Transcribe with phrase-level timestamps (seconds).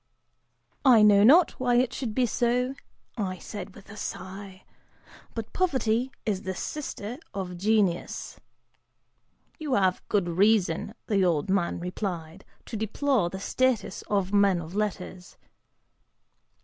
[0.83, 2.73] "I know not why it should be so,"
[3.19, 4.63] (I said with a sigh),
[5.35, 8.39] "but Poverty is the sister of Genius."
[9.59, 14.73] ("You have good reason," the old man replied, "to deplore the status of men of
[14.73, 15.37] letters."